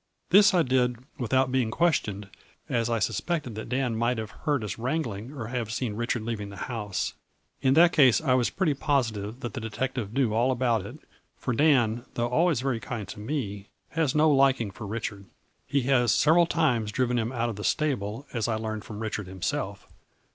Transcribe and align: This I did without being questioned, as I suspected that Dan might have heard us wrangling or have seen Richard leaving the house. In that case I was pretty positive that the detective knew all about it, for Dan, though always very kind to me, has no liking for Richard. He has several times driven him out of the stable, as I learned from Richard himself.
This 0.31 0.51
I 0.55 0.63
did 0.63 0.97
without 1.19 1.51
being 1.51 1.69
questioned, 1.69 2.27
as 2.67 2.89
I 2.89 2.97
suspected 2.97 3.53
that 3.53 3.69
Dan 3.69 3.95
might 3.95 4.17
have 4.17 4.31
heard 4.31 4.63
us 4.63 4.79
wrangling 4.79 5.31
or 5.31 5.49
have 5.49 5.71
seen 5.71 5.93
Richard 5.95 6.23
leaving 6.23 6.49
the 6.49 6.55
house. 6.55 7.13
In 7.61 7.75
that 7.75 7.91
case 7.91 8.19
I 8.19 8.33
was 8.33 8.49
pretty 8.49 8.73
positive 8.73 9.41
that 9.41 9.53
the 9.53 9.61
detective 9.61 10.11
knew 10.13 10.33
all 10.33 10.49
about 10.51 10.83
it, 10.87 10.97
for 11.37 11.53
Dan, 11.53 12.03
though 12.15 12.25
always 12.29 12.61
very 12.61 12.79
kind 12.79 13.07
to 13.09 13.19
me, 13.19 13.69
has 13.89 14.15
no 14.15 14.31
liking 14.31 14.71
for 14.71 14.87
Richard. 14.87 15.27
He 15.67 15.83
has 15.83 16.11
several 16.11 16.47
times 16.47 16.91
driven 16.91 17.19
him 17.19 17.31
out 17.31 17.49
of 17.49 17.55
the 17.55 17.63
stable, 17.63 18.25
as 18.33 18.47
I 18.47 18.55
learned 18.55 18.83
from 18.83 19.01
Richard 19.01 19.27
himself. 19.27 19.87